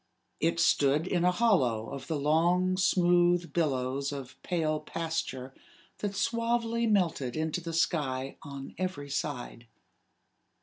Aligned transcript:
It 0.39 0.59
stood 0.59 1.05
in 1.05 1.23
a 1.23 1.31
hollow 1.31 1.91
of 1.91 2.07
the 2.07 2.19
long 2.19 2.75
smooth 2.75 3.53
billows 3.53 4.11
of 4.11 4.41
pale 4.41 4.79
pasture 4.79 5.53
that 5.99 6.15
suavely 6.15 6.87
melted 6.87 7.35
into 7.37 7.61
the 7.61 7.71
sky 7.71 8.37
on 8.41 8.73
every 8.79 9.11
side. 9.11 9.67